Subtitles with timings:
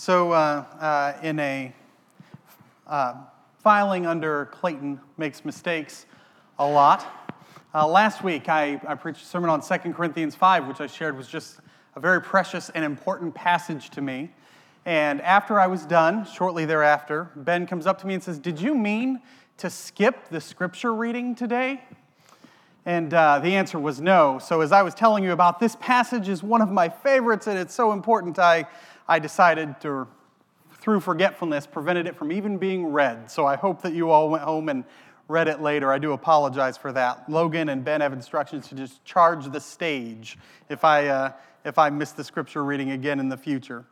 [0.00, 1.74] So, uh, uh, in a
[2.86, 3.16] uh,
[3.62, 6.06] filing under Clayton makes mistakes
[6.58, 7.06] a lot.
[7.74, 11.18] Uh, last week, I, I preached a sermon on 2 Corinthians 5, which I shared
[11.18, 11.60] was just
[11.96, 14.30] a very precious and important passage to me.
[14.86, 18.58] And after I was done, shortly thereafter, Ben comes up to me and says, Did
[18.58, 19.20] you mean
[19.58, 21.84] to skip the scripture reading today?
[22.86, 24.38] And uh, the answer was no.
[24.38, 27.58] So, as I was telling you about, this passage is one of my favorites and
[27.58, 28.66] it's so important, I,
[29.10, 30.06] I decided to,
[30.74, 33.28] through forgetfulness, prevented it from even being read.
[33.30, 34.84] So, I hope that you all went home and
[35.26, 35.92] read it later.
[35.92, 37.28] I do apologize for that.
[37.28, 40.38] Logan and Ben have instructions to just charge the stage
[40.68, 41.32] if I, uh,
[41.64, 43.84] if I miss the scripture reading again in the future.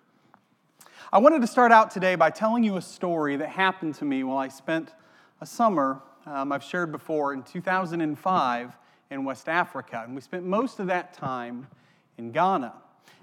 [1.12, 4.22] I wanted to start out today by telling you a story that happened to me
[4.22, 4.94] while I spent
[5.41, 8.77] a summer um, I've shared before in 2005
[9.10, 10.02] in West Africa.
[10.05, 11.66] And we spent most of that time
[12.19, 12.74] in Ghana.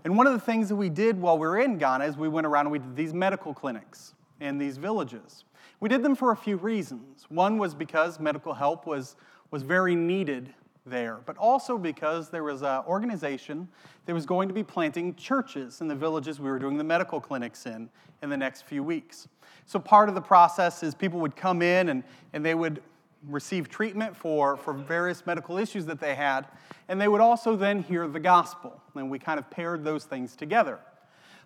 [0.03, 2.29] And one of the things that we did while we were in Ghana is we
[2.29, 5.45] went around and we did these medical clinics in these villages.
[5.79, 7.25] We did them for a few reasons.
[7.29, 9.15] One was because medical help was,
[9.51, 10.53] was very needed
[10.85, 13.67] there, but also because there was an organization
[14.05, 17.19] that was going to be planting churches in the villages we were doing the medical
[17.19, 17.89] clinics in
[18.21, 19.27] in the next few weeks.
[19.65, 22.81] So part of the process is people would come in and, and they would
[23.27, 26.47] receive treatment for, for various medical issues that they had,
[26.87, 28.81] and they would also then hear the gospel.
[28.95, 30.79] And we kind of paired those things together.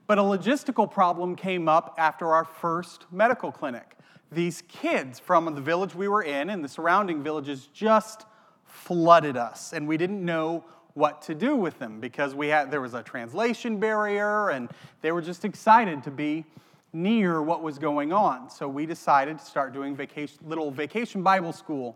[0.08, 3.96] But a logistical problem came up after our first medical clinic.
[4.32, 8.26] These kids from the village we were in and the surrounding villages just
[8.66, 12.82] flooded us, and we didn't know what to do with them because we had there
[12.82, 14.70] was a translation barrier and
[15.02, 16.46] they were just excited to be
[16.94, 18.50] near what was going on.
[18.50, 21.96] So we decided to start doing vacation, little vacation Bible school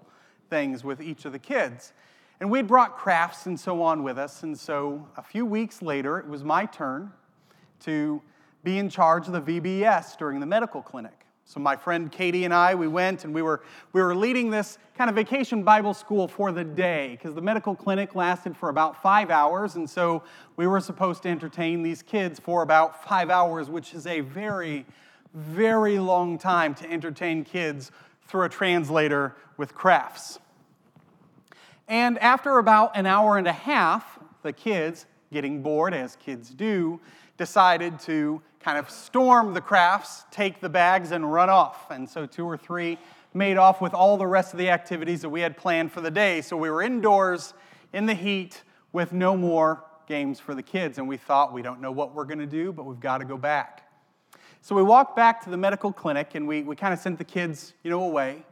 [0.50, 1.94] things with each of the kids.
[2.40, 4.44] And we'd brought crafts and so on with us.
[4.44, 7.12] And so a few weeks later, it was my turn
[7.82, 8.22] to
[8.64, 11.23] be in charge of the VBS during the medical clinic.
[11.46, 14.78] So my friend Katie and I, we went and we were, we were leading this
[14.98, 19.02] kind of vacation Bible school for the day because the medical clinic lasted for about
[19.02, 19.76] five hours.
[19.76, 20.24] And so
[20.56, 24.86] we were supposed to entertain these kids for about five hours, which is a very,
[25.34, 27.92] very long time to entertain kids
[28.28, 30.40] through a translator with crafts.
[31.88, 37.00] And after about an hour and a half, the kids, getting bored as kids do,
[37.38, 41.92] decided to kind of storm the crafts, take the bags, and run off.
[41.92, 42.98] And so two or three
[43.34, 46.12] made off with all the rest of the activities that we had planned for the
[46.12, 46.42] day.
[46.42, 47.54] So we were indoors
[47.92, 48.64] in the heat
[48.94, 50.98] with no more games for the kids.
[50.98, 53.26] And we thought, we don't know what we're going to do, but we've got to
[53.26, 53.90] go back.
[54.62, 57.26] So we walked back to the medical clinic and we, we kind of sent the
[57.26, 58.46] kids, you know, away.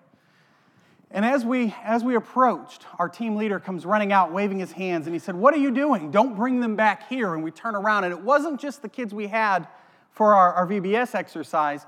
[1.14, 5.08] And as we, as we approached, our team leader comes running out, waving his hands,
[5.08, 6.10] and he said, What are you doing?
[6.10, 7.34] Don't bring them back here.
[7.34, 9.68] And we turn around, and it wasn't just the kids we had
[10.12, 11.86] for our, our VBS exercise,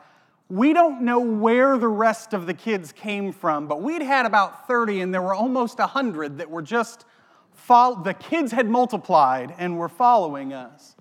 [0.49, 4.67] we don't know where the rest of the kids came from, but we'd had about
[4.67, 7.05] 30 and there were almost 100 that were just,
[7.67, 10.95] the kids had multiplied and were following us.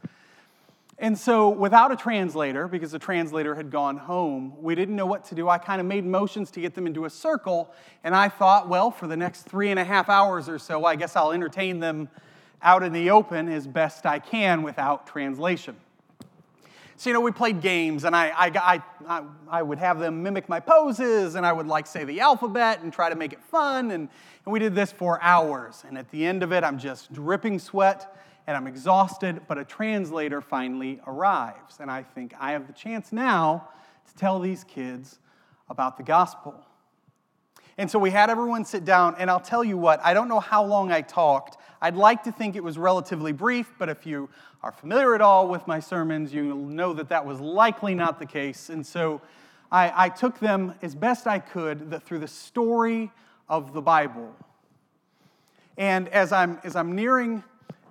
[0.99, 5.25] And so, without a translator, because the translator had gone home, we didn't know what
[5.27, 5.49] to do.
[5.49, 7.75] I kind of made motions to get them into a circle,
[8.05, 10.95] and I thought, well, for the next three and a half hours or so, I
[10.95, 12.09] guess I'll entertain them
[12.63, 15.75] out in the open as best I can without translation.
[16.97, 20.49] So, you know, we played games, and I, I, I, I would have them mimic
[20.49, 23.91] my poses, and I would like say the alphabet and try to make it fun.
[23.91, 24.09] And,
[24.45, 25.85] and we did this for hours.
[25.87, 28.17] And at the end of it, I'm just dripping sweat
[28.47, 31.79] and I'm exhausted, but a translator finally arrives.
[31.79, 33.69] And I think I have the chance now
[34.09, 35.21] to tell these kids
[35.71, 36.67] about the gospel.
[37.79, 40.41] And so we had everyone sit down, and I'll tell you what, I don't know
[40.41, 41.57] how long I talked.
[41.83, 44.29] I'd like to think it was relatively brief, but if you
[44.63, 48.25] are familiar at all with my sermons, you'll know that that was likely not the
[48.25, 48.71] case.
[48.71, 49.21] And so
[49.73, 53.11] I, I took them as best I could the, through the story
[53.49, 54.33] of the Bible.
[55.77, 57.43] And as I'm, as I'm nearing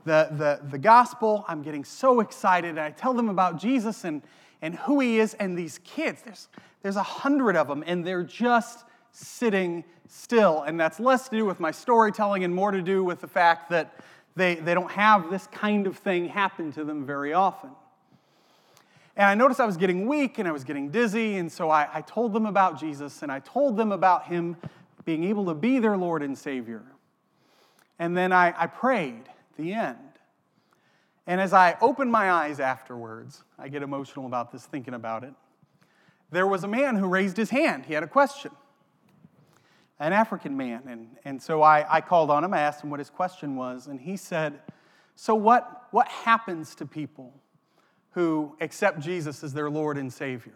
[0.05, 4.21] the, the, the gospel, I'm getting so excited, and I tell them about Jesus and,
[4.61, 6.47] and who he is, and these kids, there's,
[6.81, 10.63] there's a hundred of them, and they're just sitting still.
[10.63, 13.69] And that's less to do with my storytelling and more to do with the fact
[13.69, 13.99] that
[14.35, 17.71] they, they don't have this kind of thing happen to them very often.
[19.15, 21.87] And I noticed I was getting weak and I was getting dizzy, and so I,
[21.93, 24.55] I told them about Jesus and I told them about Him
[25.03, 26.83] being able to be their Lord and Savior.
[27.99, 29.97] And then I, I prayed at the end.
[31.27, 35.33] And as I opened my eyes afterwards, I get emotional about this thinking about it.
[36.31, 37.85] There was a man who raised his hand.
[37.85, 38.51] He had a question
[40.01, 40.81] an African man.
[40.87, 43.87] And, and so I, I called on him, I asked him what his question was,
[43.87, 44.59] and he said,
[45.15, 47.31] So, what, what happens to people
[48.11, 50.53] who accept Jesus as their Lord and Savior.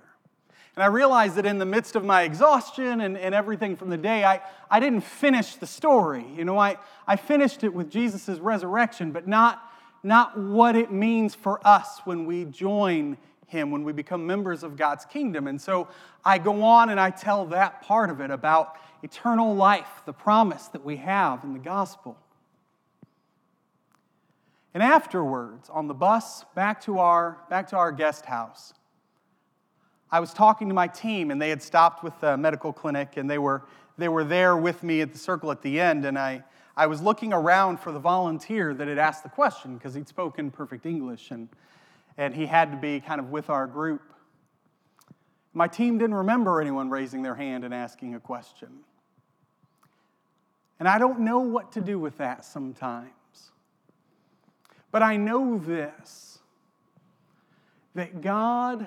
[0.75, 3.97] And I realized that in the midst of my exhaustion and, and everything from the
[3.97, 6.25] day, I, I didn't finish the story.
[6.35, 6.77] You know, I,
[7.07, 9.63] I finished it with Jesus' resurrection, but not,
[10.03, 13.15] not what it means for us when we join
[13.47, 15.47] Him, when we become members of God's kingdom.
[15.47, 15.87] And so
[16.25, 20.67] I go on and I tell that part of it about eternal life, the promise
[20.69, 22.17] that we have in the gospel.
[24.73, 28.73] And afterwards, on the bus back to our, back to our guest house,
[30.11, 33.29] I was talking to my team, and they had stopped with the medical clinic, and
[33.29, 33.63] they were,
[33.97, 36.05] they were there with me at the circle at the end.
[36.05, 36.43] And I,
[36.75, 40.51] I was looking around for the volunteer that had asked the question because he'd spoken
[40.51, 41.47] perfect English, and,
[42.17, 44.01] and he had to be kind of with our group.
[45.55, 48.69] My team didn't remember anyone raising their hand and asking a question.
[50.79, 53.09] And I don't know what to do with that sometimes.
[54.91, 56.39] But I know this
[57.95, 58.85] that God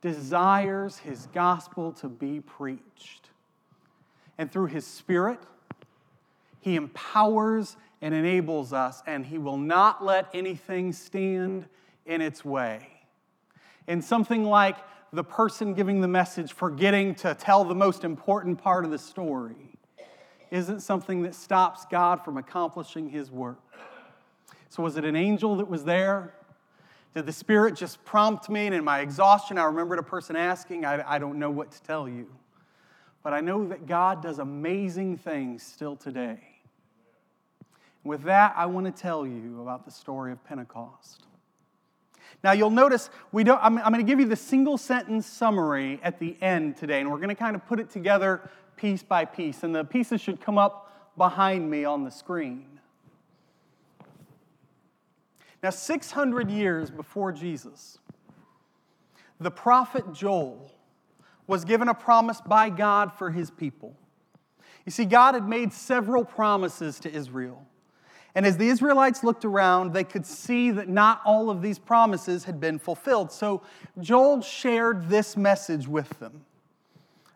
[0.00, 3.30] desires his gospel to be preached.
[4.38, 5.40] And through his spirit,
[6.60, 11.66] he empowers and enables us, and he will not let anything stand
[12.06, 12.86] in its way.
[13.88, 14.76] In something like
[15.14, 19.78] the person giving the message forgetting to tell the most important part of the story
[20.50, 23.60] isn't something that stops God from accomplishing his work.
[24.68, 26.34] So, was it an angel that was there?
[27.14, 28.66] Did the Spirit just prompt me?
[28.66, 31.82] And in my exhaustion, I remembered a person asking, I, I don't know what to
[31.82, 32.26] tell you.
[33.22, 36.40] But I know that God does amazing things still today.
[38.02, 41.24] With that, I want to tell you about the story of Pentecost.
[42.42, 46.00] Now, you'll notice we don't, I'm, I'm going to give you the single sentence summary
[46.02, 49.24] at the end today, and we're going to kind of put it together piece by
[49.24, 49.62] piece.
[49.62, 52.66] And the pieces should come up behind me on the screen.
[55.62, 57.98] Now, 600 years before Jesus,
[59.40, 60.70] the prophet Joel
[61.46, 63.96] was given a promise by God for his people.
[64.84, 67.66] You see, God had made several promises to Israel.
[68.34, 72.44] And as the Israelites looked around, they could see that not all of these promises
[72.44, 73.30] had been fulfilled.
[73.30, 73.62] So
[74.00, 76.44] Joel shared this message with them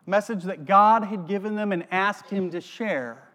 [0.05, 3.29] a message that God had given them and asked him to share.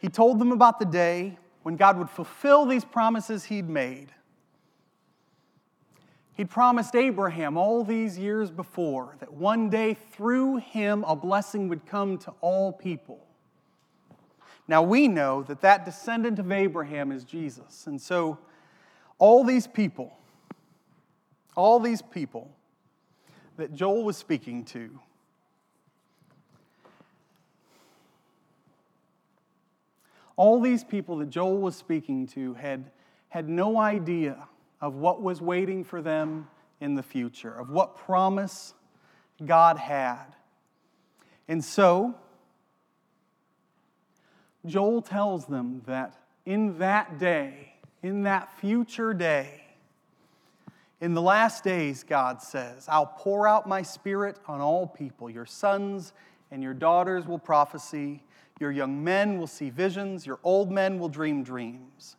[0.00, 4.08] He told them about the day when God would fulfill these promises he'd made.
[6.34, 11.86] He'd promised Abraham all these years before that one day through him a blessing would
[11.86, 13.24] come to all people.
[14.70, 17.88] Now we know that that descendant of Abraham is Jesus.
[17.88, 18.38] And so
[19.18, 20.16] all these people,
[21.56, 22.52] all these people
[23.56, 25.00] that Joel was speaking to,
[30.36, 32.92] all these people that Joel was speaking to had,
[33.28, 34.46] had no idea
[34.80, 36.46] of what was waiting for them
[36.80, 38.74] in the future, of what promise
[39.44, 40.26] God had.
[41.48, 42.14] And so,
[44.66, 46.14] Joel tells them that
[46.44, 49.60] in that day, in that future day,
[51.00, 55.30] in the last days, God says, I'll pour out my spirit on all people.
[55.30, 56.12] Your sons
[56.50, 58.22] and your daughters will prophesy.
[58.58, 60.26] Your young men will see visions.
[60.26, 62.16] Your old men will dream dreams.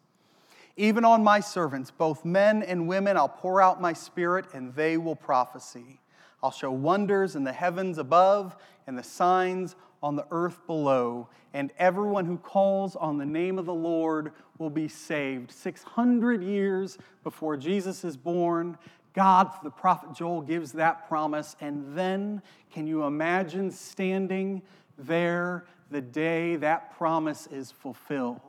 [0.78, 4.98] Even on my servants, both men and women, I'll pour out my spirit, and they
[4.98, 6.00] will prophesy.
[6.42, 8.56] I'll show wonders in the heavens above
[8.88, 13.66] and the signs on the earth below, and everyone who calls on the name of
[13.66, 15.52] the Lord will be saved.
[15.52, 18.78] 600 years before Jesus is born,
[19.14, 21.56] God, the prophet Joel, gives that promise.
[21.60, 22.42] And then,
[22.72, 24.62] can you imagine standing
[24.98, 28.40] there the day that promise is fulfilled?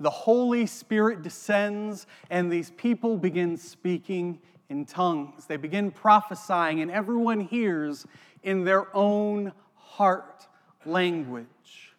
[0.00, 5.46] the Holy Spirit descends, and these people begin speaking in tongues.
[5.46, 8.06] They begin prophesying, and everyone hears
[8.42, 9.52] in their own
[9.98, 10.46] heart
[10.86, 11.92] language.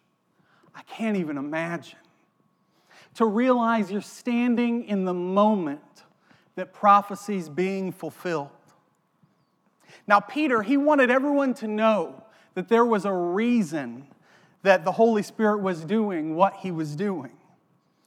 [0.74, 1.98] I can't even imagine.
[3.16, 6.04] To realize you're standing in the moment
[6.54, 8.48] that prophecy is being fulfilled.
[10.06, 14.06] Now, Peter, he wanted everyone to know that there was a reason
[14.62, 17.32] that the Holy Spirit was doing what he was doing.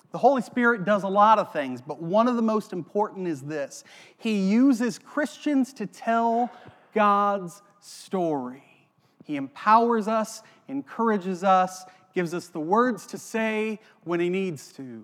[0.09, 3.41] The Holy Spirit does a lot of things, but one of the most important is
[3.41, 3.83] this
[4.17, 6.51] He uses Christians to tell
[6.95, 8.72] God's story.
[9.23, 15.03] He empowers us, encourages us, gives us the words to say when He needs to,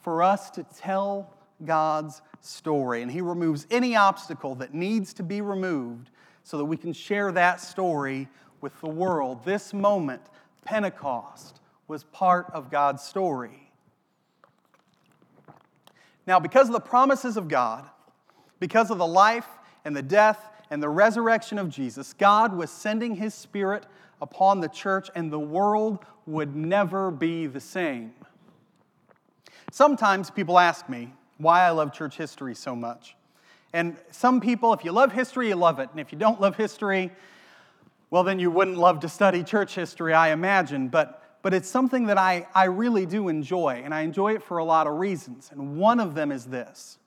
[0.00, 1.34] for us to tell
[1.64, 3.02] God's story.
[3.02, 6.10] And He removes any obstacle that needs to be removed
[6.44, 8.28] so that we can share that story
[8.60, 9.44] with the world.
[9.44, 10.22] This moment,
[10.64, 13.70] Pentecost, was part of God's story.
[16.26, 17.88] Now, because of the promises of God,
[18.58, 19.48] Because of the life
[19.84, 23.86] and the death and the resurrection of Jesus, God was sending his Spirit
[24.20, 28.12] upon the church, and the world would never be the same.
[29.70, 33.16] Sometimes people ask me why I love church history so much.
[33.72, 35.90] And some people, if you love history, you love it.
[35.90, 37.12] And if you don't love history,
[38.10, 40.88] well, then you wouldn't love to study church history, I imagine.
[40.88, 44.58] But, but it's something that I, I really do enjoy, and I enjoy it for
[44.58, 45.50] a lot of reasons.
[45.52, 46.98] And one of them is this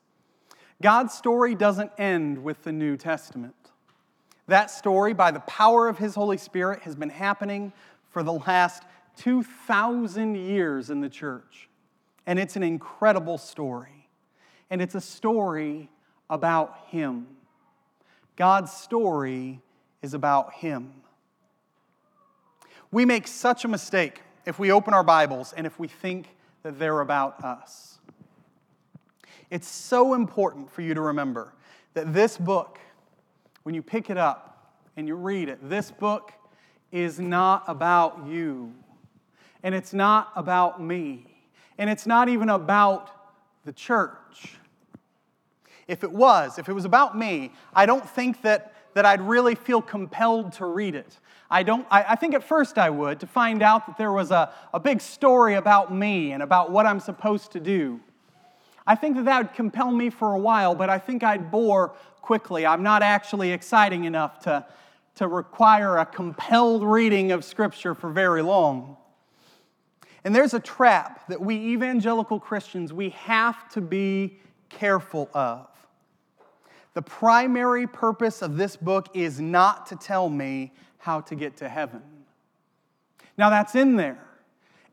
[0.82, 3.54] God's story doesn't end with the New Testament.
[4.46, 7.72] That story, by the power of His Holy Spirit, has been happening
[8.08, 8.82] for the last
[9.18, 11.68] 2,000 years in the church.
[12.26, 14.08] And it's an incredible story.
[14.70, 15.90] And it's a story
[16.28, 17.26] about Him.
[18.36, 19.60] God's story
[20.02, 20.94] is about Him.
[22.90, 26.78] We make such a mistake if we open our Bibles and if we think that
[26.78, 27.89] they're about us.
[29.50, 31.52] It's so important for you to remember
[31.94, 32.78] that this book,
[33.64, 36.32] when you pick it up and you read it, this book
[36.92, 38.72] is not about you.
[39.62, 41.26] And it's not about me.
[41.78, 43.10] And it's not even about
[43.64, 44.56] the church.
[45.88, 49.56] If it was, if it was about me, I don't think that, that I'd really
[49.56, 51.18] feel compelled to read it.
[51.50, 54.30] I, don't, I, I think at first I would to find out that there was
[54.30, 58.00] a, a big story about me and about what I'm supposed to do.
[58.86, 61.94] I think that that would compel me for a while, but I think I'd bore
[62.20, 62.66] quickly.
[62.66, 64.64] I'm not actually exciting enough to,
[65.16, 68.96] to require a compelled reading of Scripture for very long.
[70.24, 75.66] And there's a trap that we evangelical Christians, we have to be careful of.
[76.94, 81.68] The primary purpose of this book is not to tell me how to get to
[81.68, 82.02] heaven.
[83.38, 84.18] Now, that's in there,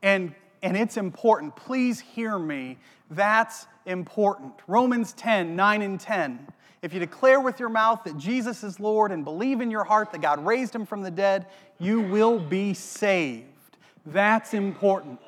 [0.01, 1.55] and, and it's important.
[1.55, 2.77] Please hear me.
[3.11, 4.53] That's important.
[4.67, 6.47] Romans 10 9 and 10.
[6.81, 10.11] If you declare with your mouth that Jesus is Lord and believe in your heart
[10.11, 11.47] that God raised him from the dead,
[11.79, 13.45] you will be saved.
[14.05, 15.19] That's important.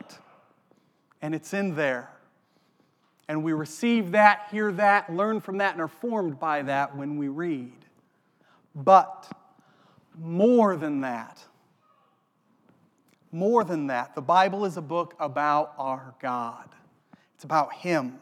[1.22, 2.10] And it's in there.
[3.28, 7.18] And we receive that, hear that, learn from that, and are formed by that when
[7.18, 7.74] we read.
[8.76, 9.32] But
[10.18, 11.44] more than that,
[13.32, 16.70] more than that, the Bible is a book about our God.
[17.36, 18.20] It's about Him,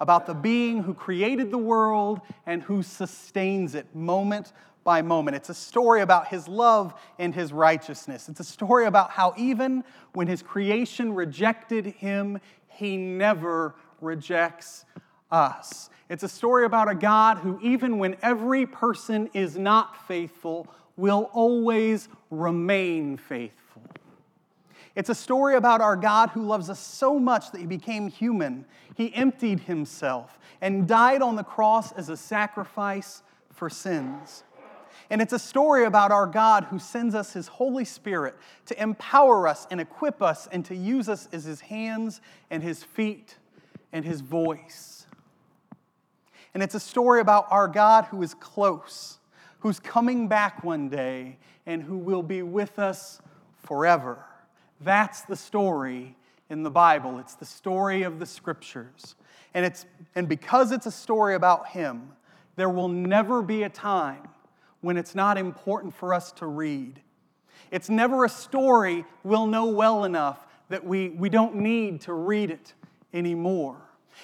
[0.00, 4.52] about the being who created the world and who sustains it moment
[4.84, 5.36] by moment.
[5.36, 8.28] It's a story about His love and His righteousness.
[8.28, 14.86] It's a story about how even when His creation rejected Him, He never rejects
[15.30, 15.90] us.
[16.08, 21.30] It's a story about a God who, even when every person is not faithful, will
[21.34, 23.67] always remain faithful.
[24.98, 28.64] It's a story about our God who loves us so much that he became human.
[28.96, 34.42] He emptied himself and died on the cross as a sacrifice for sins.
[35.08, 38.34] And it's a story about our God who sends us his Holy Spirit
[38.66, 42.82] to empower us and equip us and to use us as his hands and his
[42.82, 43.36] feet
[43.92, 45.06] and his voice.
[46.54, 49.20] And it's a story about our God who is close,
[49.60, 53.20] who's coming back one day, and who will be with us
[53.62, 54.24] forever.
[54.80, 56.16] That's the story
[56.50, 57.18] in the Bible.
[57.18, 59.16] It's the story of the scriptures.
[59.54, 62.12] And, it's, and because it's a story about Him,
[62.56, 64.28] there will never be a time
[64.80, 67.00] when it's not important for us to read.
[67.70, 72.50] It's never a story we'll know well enough that we, we don't need to read
[72.50, 72.74] it
[73.12, 73.76] anymore.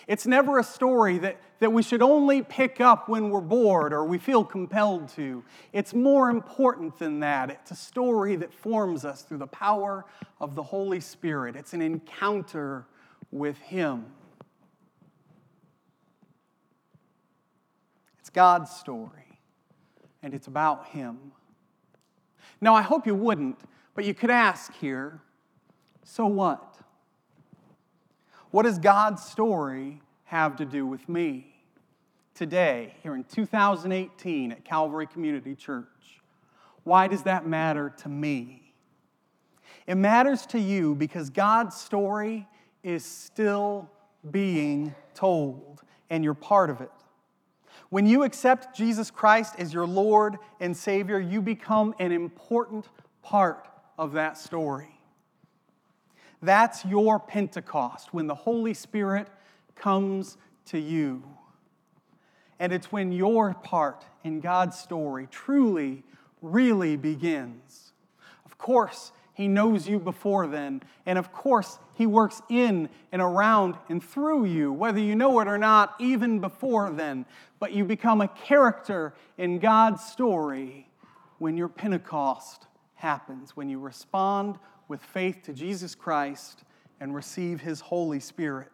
[0.06, 4.04] It's never a story that, that we should only pick up when we're bored or
[4.04, 5.42] we feel compelled to.
[5.72, 7.50] It's more important than that.
[7.50, 10.04] It's a story that forms us through the power
[10.40, 11.56] of the Holy Spirit.
[11.56, 12.86] It's an encounter
[13.30, 14.06] with Him.
[18.20, 19.38] It's God's story,
[20.22, 21.32] and it's about Him.
[22.60, 23.60] Now, I hope you wouldn't,
[23.94, 25.20] but you could ask here
[26.04, 26.73] so what?
[28.54, 31.56] What does God's story have to do with me?
[32.36, 36.20] Today, here in 2018 at Calvary Community Church,
[36.84, 38.72] why does that matter to me?
[39.88, 42.46] It matters to you because God's story
[42.84, 43.90] is still
[44.30, 46.92] being told, and you're part of it.
[47.88, 52.88] When you accept Jesus Christ as your Lord and Savior, you become an important
[53.20, 53.66] part
[53.98, 54.93] of that story.
[56.44, 59.28] That's your Pentecost, when the Holy Spirit
[59.74, 60.36] comes
[60.66, 61.22] to you.
[62.60, 66.02] And it's when your part in God's story truly,
[66.42, 67.92] really begins.
[68.44, 70.82] Of course, He knows you before then.
[71.06, 75.48] And of course, He works in and around and through you, whether you know it
[75.48, 77.24] or not, even before then.
[77.58, 80.90] But you become a character in God's story
[81.38, 86.64] when your Pentecost happens, when you respond with faith to Jesus Christ
[87.00, 88.72] and receive His Holy Spirit.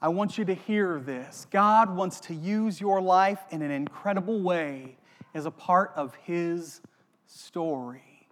[0.00, 1.46] I want you to hear this.
[1.50, 4.96] God wants to use your life in an incredible way
[5.34, 6.80] as a part of His
[7.26, 8.26] story.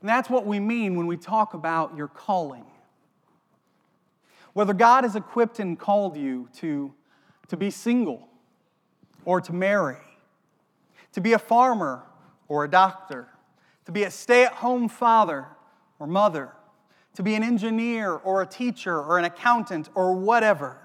[0.00, 2.66] And that's what we mean when we talk about your calling.
[4.52, 6.92] Whether God has equipped and called you to,
[7.48, 8.28] to be single
[9.24, 9.98] or to marry,
[11.12, 12.02] to be a farmer
[12.48, 13.28] or a doctor,
[13.86, 15.46] to be a stay at home father
[15.98, 16.50] or mother,
[17.14, 20.76] to be an engineer or a teacher or an accountant or whatever.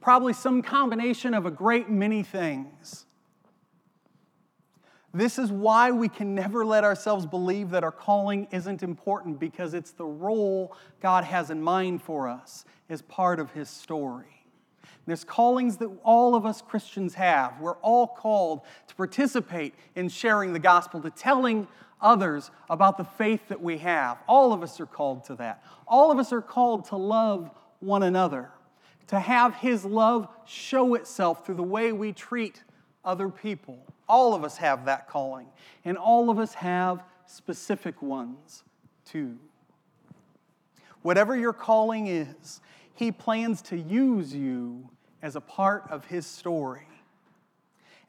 [0.00, 3.06] Probably some combination of a great many things.
[5.14, 9.72] This is why we can never let ourselves believe that our calling isn't important because
[9.72, 14.43] it's the role God has in mind for us as part of His story.
[15.06, 17.60] There's callings that all of us Christians have.
[17.60, 21.68] We're all called to participate in sharing the gospel, to telling
[22.00, 24.18] others about the faith that we have.
[24.26, 25.62] All of us are called to that.
[25.86, 28.50] All of us are called to love one another,
[29.08, 32.62] to have His love show itself through the way we treat
[33.04, 33.78] other people.
[34.08, 35.46] All of us have that calling,
[35.84, 38.64] and all of us have specific ones
[39.04, 39.38] too.
[41.02, 42.60] Whatever your calling is,
[42.94, 44.88] He plans to use you
[45.24, 46.86] as a part of His story.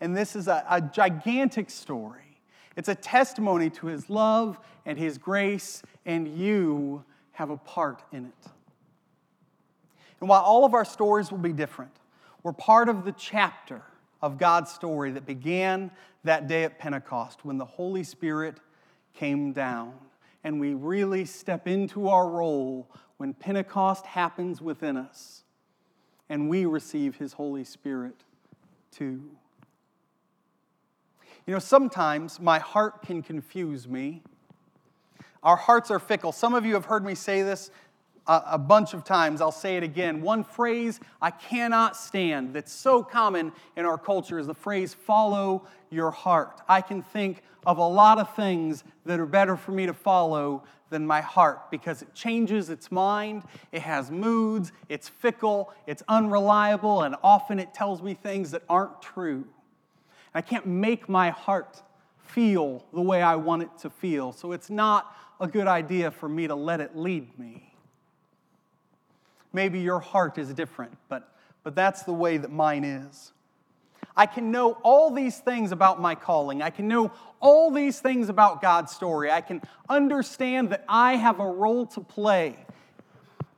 [0.02, 2.42] And this is a, a gigantic story.
[2.76, 8.26] It's a testimony to His love and His grace, and you have a part in
[8.26, 8.52] it.
[10.20, 11.94] And while all of our stories will be different,
[12.44, 13.82] we're part of the chapter
[14.22, 15.92] of God's story that began
[16.26, 18.58] that day at Pentecost when the Holy Spirit
[19.14, 19.94] came down.
[20.44, 25.45] And we really step into our role when Pentecost happens within us
[26.30, 28.16] and we receive His Holy Spirit
[28.92, 29.22] too.
[31.46, 34.24] You know, sometimes my heart can confuse me.
[35.44, 36.32] Our hearts are fickle.
[36.32, 37.70] Some of you have heard me say this
[38.28, 39.42] a, bunch of times.
[39.42, 40.22] I'll say it again.
[40.22, 45.68] One phrase I cannot stand that's so common in our culture is the phrase follow
[45.90, 46.62] your heart.
[46.68, 50.64] I can think of a lot of things that are better for me to follow
[50.90, 57.04] than my heart because it changes its mind, it has moods, it's fickle, it's unreliable,
[57.04, 59.46] and often it tells me things that aren't true.
[60.34, 61.82] I can't make my heart
[62.20, 66.30] feel the way I want it to feel, so it's not a good idea for
[66.30, 67.75] me to let it lead me.
[69.56, 73.32] Maybe your heart is different, but, but that's the way that mine is.
[74.18, 76.62] I can know all these things about my calling.
[76.62, 79.32] I can know all these things about God's story.
[79.32, 82.58] I can understand that I have a role to play.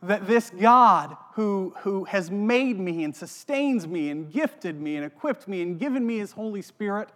[0.03, 5.03] That this God who, who has made me and sustains me and gifted me and
[5.05, 7.10] equipped me and given me His Holy Spirit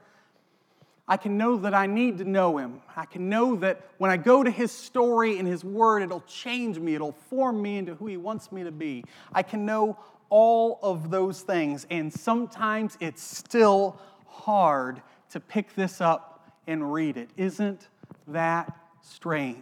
[1.12, 2.80] I can know that I need to know him.
[2.96, 6.80] I can know that when I go to his story and his word, it'll change
[6.80, 9.04] me, it'll form me into who he wants me to be.
[9.34, 16.00] I can know all of those things, and sometimes it's still hard to pick this
[16.00, 17.30] up and read it.
[17.36, 17.90] Isn't
[18.30, 19.58] that strange?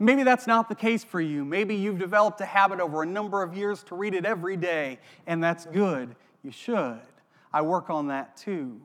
[0.00, 1.44] Maybe that's not the case for you.
[1.44, 4.98] Maybe you've developed a habit over a number of years to read it every day,
[5.28, 6.16] and that's good.
[6.42, 6.98] You should.
[7.52, 8.80] I work on that too.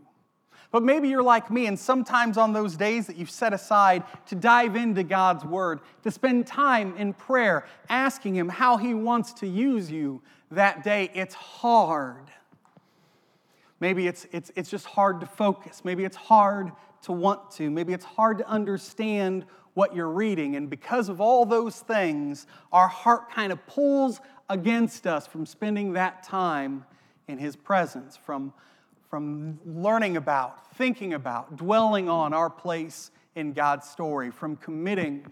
[0.73, 4.33] But maybe you're like me, and sometimes on those days that you've set aside to
[4.33, 9.47] dive into God's Word, to spend time in prayer, asking Him how He wants to
[9.47, 12.31] use you that day, it's hard.
[13.79, 15.85] Maybe it's, it's, it's just hard to focus.
[15.85, 16.71] Maybe it's hard
[17.03, 17.69] to want to.
[17.69, 20.55] Maybe it's hard to understand what you're reading.
[20.55, 25.93] And because of all those things, our heart kind of pulls against us from spending
[25.93, 26.83] that time
[27.27, 28.53] in His presence, from
[29.13, 35.27] from learning about, thinking about, dwelling on our place in God's story, from committing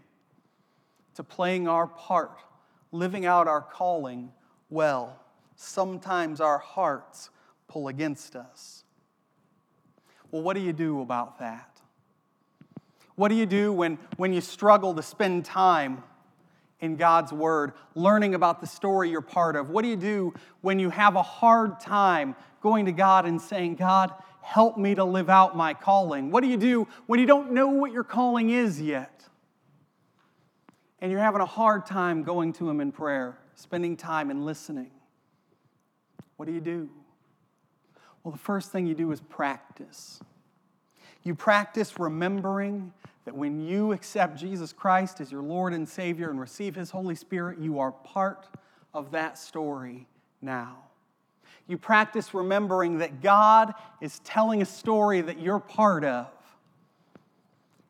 [1.15, 2.37] to playing our part,
[2.91, 4.31] living out our calling
[4.69, 5.19] well.
[5.55, 7.31] Sometimes our hearts
[7.67, 8.83] pull against us.
[10.29, 11.81] Well, what do you do about that?
[13.15, 16.03] What do you do when, when you struggle to spend time
[16.81, 19.69] in God's Word, learning about the story you're part of?
[19.69, 23.75] What do you do when you have a hard time going to God and saying,
[23.75, 26.31] God, help me to live out my calling?
[26.31, 29.23] What do you do when you don't know what your calling is yet?
[30.99, 34.91] And you're having a hard time going to Him in prayer, spending time and listening.
[36.37, 36.89] What do you do?
[38.23, 40.19] Well, the first thing you do is practice.
[41.23, 42.93] You practice remembering
[43.25, 47.15] that when you accept Jesus Christ as your Lord and Savior and receive His Holy
[47.15, 48.47] Spirit, you are part
[48.93, 50.07] of that story
[50.41, 50.77] now.
[51.67, 56.27] You practice remembering that God is telling a story that you're part of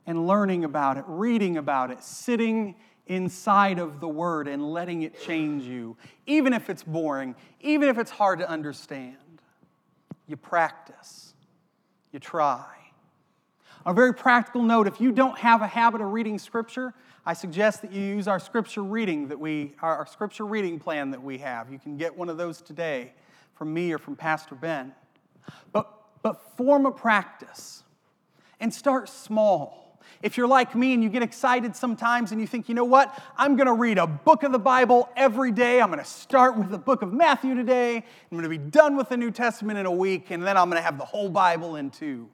[0.06, 2.76] and learning about it, reading about it, sitting
[3.08, 7.98] inside of the Word and letting it change you, even if it's boring, even if
[7.98, 9.16] it's hard to understand.
[10.28, 11.34] You practice,
[12.12, 12.81] you try.
[13.86, 16.94] On a very practical note, if you don't have a habit of reading Scripture,
[17.26, 21.22] I suggest that you use our scripture reading that we, our scripture reading plan that
[21.22, 21.72] we have.
[21.72, 23.14] You can get one of those today
[23.54, 24.94] from me or from Pastor Ben.
[25.72, 25.88] But,
[26.24, 27.84] but form a practice
[28.60, 30.00] and start small.
[30.24, 33.16] If you're like me and you get excited sometimes and you think, you know what,
[33.38, 35.80] I'm going to read a book of the Bible every day.
[35.80, 37.98] I'm going to start with the book of Matthew today.
[37.98, 40.70] I'm going to be done with the New Testament in a week, and then I'm
[40.70, 42.30] going to have the whole Bible in two.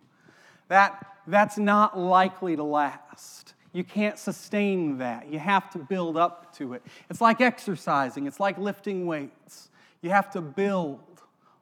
[0.70, 3.54] That, that's not likely to last.
[3.74, 5.32] You can't sustain that.
[5.32, 6.84] You have to build up to it.
[7.10, 9.70] It's like exercising, it's like lifting weights.
[10.02, 11.02] You have to build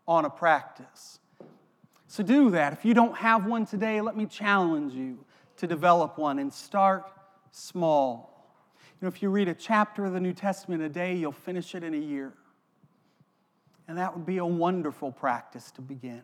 [0.07, 1.19] on a practice.
[2.07, 2.73] So do that.
[2.73, 5.25] If you don't have one today, let me challenge you
[5.57, 7.11] to develop one and start
[7.51, 8.35] small.
[9.01, 11.75] You know, if you read a chapter of the New Testament a day, you'll finish
[11.75, 12.33] it in a year.
[13.87, 16.23] And that would be a wonderful practice to begin.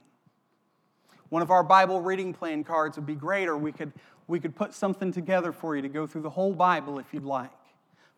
[1.32, 3.94] One of our Bible reading plan cards would be great, or we could,
[4.28, 7.24] we could put something together for you to go through the whole Bible if you'd
[7.24, 7.50] like.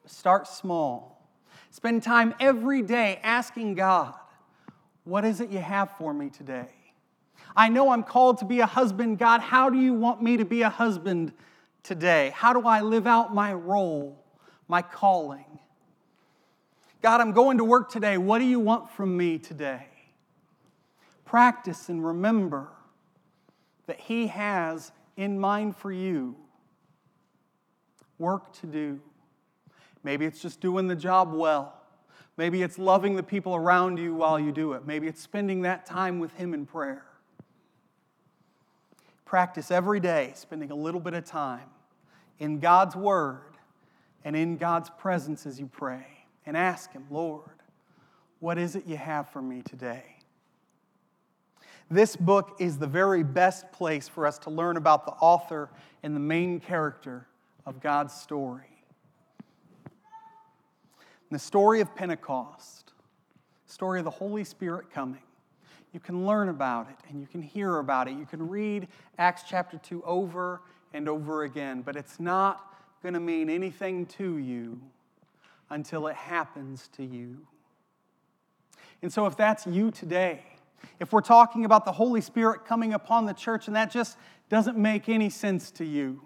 [0.01, 1.23] But start small.
[1.69, 4.15] Spend time every day asking God,
[5.03, 6.69] What is it you have for me today?
[7.55, 9.19] I know I'm called to be a husband.
[9.19, 11.33] God, how do you want me to be a husband
[11.83, 12.31] today?
[12.33, 14.25] How do I live out my role,
[14.67, 15.59] my calling?
[17.03, 18.17] God, I'm going to work today.
[18.17, 19.85] What do you want from me today?
[21.25, 22.69] Practice and remember
[23.87, 26.35] that He has in mind for you
[28.19, 28.99] work to do.
[30.03, 31.73] Maybe it's just doing the job well.
[32.37, 34.87] Maybe it's loving the people around you while you do it.
[34.87, 37.05] Maybe it's spending that time with Him in prayer.
[39.25, 41.69] Practice every day, spending a little bit of time
[42.39, 43.57] in God's Word
[44.23, 46.05] and in God's presence as you pray.
[46.45, 47.49] And ask Him, Lord,
[48.39, 50.12] what is it you have for me today?
[51.89, 55.69] This book is the very best place for us to learn about the author
[56.01, 57.27] and the main character
[57.65, 58.65] of God's story.
[61.31, 62.93] the story of Pentecost,
[63.65, 65.23] story of the Holy Spirit coming.
[65.91, 68.11] You can learn about it and you can hear about it.
[68.11, 70.61] You can read Acts chapter 2 over
[70.93, 74.79] and over again, but it's not going to mean anything to you
[75.71, 77.47] until it happens to you.
[79.01, 80.43] And so, if that's you today,
[80.99, 84.17] if we're talking about the Holy Spirit coming upon the church and that just
[84.49, 86.21] doesn't make any sense to you,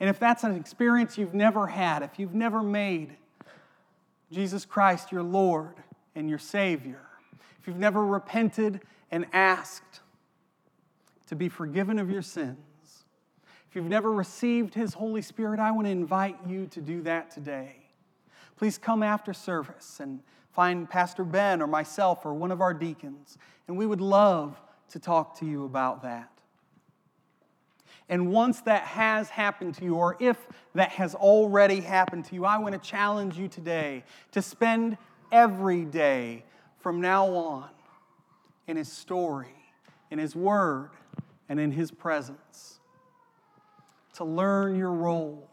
[0.00, 3.16] and if that's an experience you've never had, if you've never made
[4.30, 5.76] Jesus Christ your Lord
[6.14, 7.00] and your Savior,
[7.58, 8.80] if you've never repented
[9.10, 10.00] and asked
[11.28, 12.58] to be forgiven of your sins,
[13.68, 17.30] if you've never received His Holy Spirit, I want to invite you to do that
[17.30, 17.76] today.
[18.56, 20.20] Please come after service and
[20.56, 23.36] find Pastor Ben or myself or one of our deacons,
[23.68, 26.30] and we would love to talk to you about that.
[28.08, 30.38] And once that has happened to you, or if
[30.74, 34.96] that has already happened to you, I want to challenge you today to spend
[35.30, 36.44] every day
[36.78, 37.68] from now on
[38.66, 39.54] in His story,
[40.10, 40.90] in His Word,
[41.48, 42.80] and in His presence.
[44.14, 45.50] To learn your role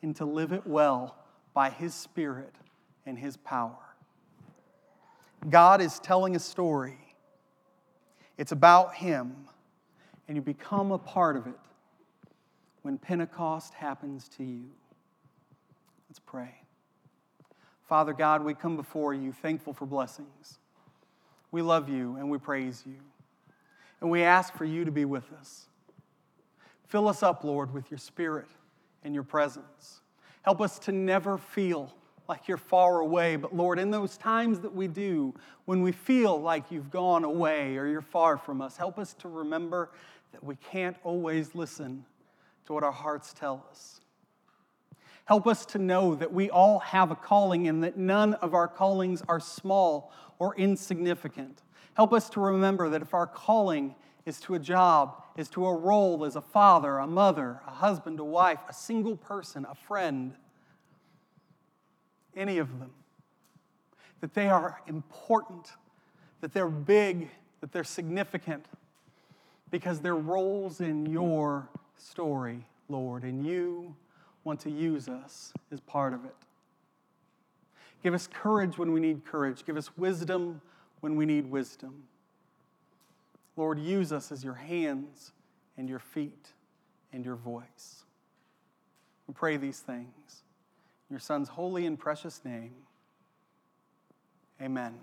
[0.00, 1.16] and to live it well
[1.52, 2.54] by His Spirit
[3.04, 3.87] and His power.
[5.48, 6.98] God is telling a story.
[8.36, 9.34] It's about Him,
[10.26, 11.58] and you become a part of it
[12.82, 14.64] when Pentecost happens to you.
[16.08, 16.54] Let's pray.
[17.88, 20.58] Father God, we come before you thankful for blessings.
[21.50, 22.96] We love you and we praise you.
[24.00, 25.66] And we ask for you to be with us.
[26.86, 28.46] Fill us up, Lord, with your spirit
[29.04, 30.00] and your presence.
[30.42, 31.94] Help us to never feel
[32.28, 33.36] like you're far away.
[33.36, 37.76] But Lord, in those times that we do, when we feel like you've gone away
[37.76, 39.90] or you're far from us, help us to remember
[40.32, 42.04] that we can't always listen
[42.66, 44.00] to what our hearts tell us.
[45.24, 48.68] Help us to know that we all have a calling and that none of our
[48.68, 51.62] callings are small or insignificant.
[51.94, 55.74] Help us to remember that if our calling is to a job, is to a
[55.74, 60.34] role as a father, a mother, a husband, a wife, a single person, a friend,
[62.36, 62.90] any of them,
[64.20, 65.72] that they are important,
[66.40, 68.66] that they're big, that they're significant,
[69.70, 73.94] because they're roles in your story, Lord, and you
[74.44, 76.34] want to use us as part of it.
[78.02, 79.64] Give us courage when we need courage.
[79.66, 80.60] Give us wisdom
[81.00, 82.04] when we need wisdom.
[83.56, 85.32] Lord, use us as your hands
[85.76, 86.52] and your feet
[87.12, 88.04] and your voice.
[89.26, 90.42] We pray these things.
[91.10, 92.74] Your Son's holy and precious name.
[94.60, 94.94] Amen.